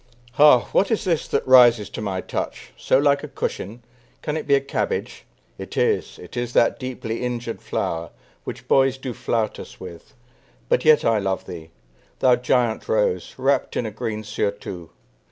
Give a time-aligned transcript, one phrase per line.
[0.31, 0.61] Ha!
[0.71, 3.83] what is this that rises to my touch, So like a cushion?
[4.23, 5.25] Can it be a cabbage?
[5.59, 8.09] It is, it is that deeply injured flower,
[8.43, 10.15] Which boys do flout us with;
[10.69, 11.69] but yet I love thee,
[12.17, 14.89] Thou giant rose, wrapped in a green surtout.